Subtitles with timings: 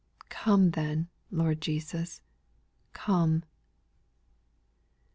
[0.29, 1.09] Come then.
[1.29, 2.21] Lord Jesus,
[2.91, 3.43] come